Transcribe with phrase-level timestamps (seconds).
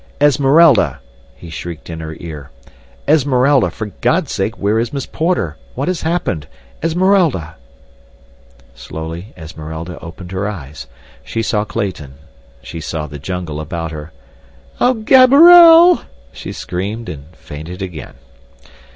[0.19, 0.99] "Esmeralda!"
[1.35, 2.49] he shrieked in her ear.
[3.07, 3.69] "Esmeralda!
[3.69, 5.57] For God's sake, where is Miss Porter?
[5.75, 6.47] What has happened?
[6.81, 7.55] Esmeralda!"
[8.73, 10.87] Slowly Esmeralda opened her eyes.
[11.23, 12.15] She saw Clayton.
[12.63, 14.11] She saw the jungle about her.
[14.79, 18.15] "Oh, Gaberelle!" she screamed, and fainted again.